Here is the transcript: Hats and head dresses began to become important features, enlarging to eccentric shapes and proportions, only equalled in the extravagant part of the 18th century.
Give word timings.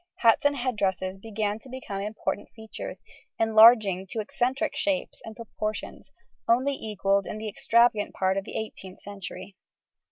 Hats 0.15 0.43
and 0.45 0.57
head 0.57 0.77
dresses 0.77 1.19
began 1.19 1.59
to 1.59 1.69
become 1.69 2.01
important 2.01 2.49
features, 2.55 3.03
enlarging 3.37 4.07
to 4.09 4.19
eccentric 4.19 4.75
shapes 4.75 5.21
and 5.23 5.35
proportions, 5.35 6.09
only 6.49 6.73
equalled 6.73 7.27
in 7.27 7.37
the 7.37 7.47
extravagant 7.47 8.15
part 8.15 8.35
of 8.35 8.43
the 8.43 8.55
18th 8.55 8.99
century. 9.01 9.55